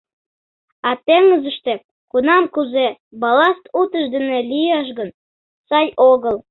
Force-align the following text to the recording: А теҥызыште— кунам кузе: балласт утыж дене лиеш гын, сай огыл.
А 0.87 0.91
теҥызыште— 1.05 1.73
кунам 2.11 2.43
кузе: 2.53 2.87
балласт 3.21 3.63
утыж 3.79 4.05
дене 4.13 4.39
лиеш 4.51 4.87
гын, 4.97 5.09
сай 5.69 5.87
огыл. 6.11 6.37